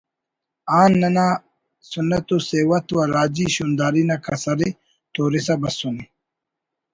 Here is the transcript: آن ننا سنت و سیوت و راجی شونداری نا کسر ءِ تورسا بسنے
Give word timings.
آن 0.79 0.91
ننا 1.01 1.27
سنت 1.91 2.27
و 2.35 2.37
سیوت 2.49 2.87
و 2.93 2.97
راجی 3.15 3.45
شونداری 3.55 4.03
نا 4.09 4.15
کسر 4.25 4.59
ءِ 4.67 4.69
تورسا 5.13 5.55
بسنے 5.61 6.05